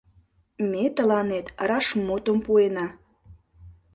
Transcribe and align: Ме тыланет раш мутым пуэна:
Ме 0.69 0.83
тыланет 0.95 1.47
раш 1.69 1.87
мутым 2.05 2.37
пуэна: 2.45 2.85